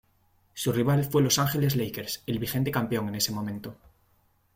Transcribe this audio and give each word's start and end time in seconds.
Su 0.55 0.71
rival 0.71 1.03
fue 1.05 1.21
Los 1.21 1.37
Angeles 1.37 1.75
Lakers, 1.75 2.23
el 2.25 2.39
vigente 2.39 2.71
campeón 2.71 3.09
en 3.09 3.13
ese 3.17 3.31
momento. 3.31 3.75